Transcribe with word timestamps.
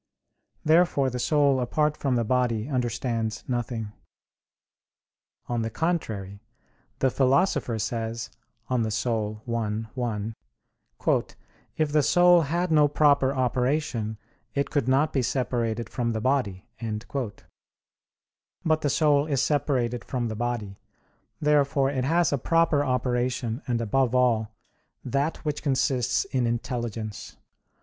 Therefore 0.65 1.11
the 1.11 1.19
soul 1.19 1.59
apart 1.59 1.95
from 1.95 2.15
the 2.15 2.23
body 2.23 2.67
understands 2.67 3.43
nothing. 3.47 3.91
On 5.45 5.61
the 5.61 5.69
contrary, 5.69 6.39
The 6.97 7.11
Philosopher 7.11 7.77
says 7.77 8.31
(De 8.67 8.73
Anima 8.73 9.39
i, 9.59 9.85
1), 9.93 10.35
"If 11.77 11.91
the 11.91 12.01
soul 12.01 12.41
had 12.41 12.71
no 12.71 12.87
proper 12.87 13.31
operation, 13.31 14.17
it 14.55 14.71
could 14.71 14.87
not 14.87 15.13
be 15.13 15.21
separated 15.21 15.87
from 15.87 16.13
the 16.13 16.19
body." 16.21 16.65
But 16.81 17.45
the 18.81 18.89
soul 18.89 19.27
is 19.27 19.43
separated 19.43 20.03
from 20.03 20.29
the 20.29 20.35
body; 20.35 20.79
therefore 21.39 21.91
it 21.91 22.05
has 22.05 22.33
a 22.33 22.39
proper 22.39 22.83
operation 22.83 23.61
and 23.67 23.79
above 23.79 24.15
all, 24.15 24.49
that 25.05 25.37
which 25.45 25.61
consists 25.61 26.25
in 26.25 26.47
intelligence. 26.47 27.37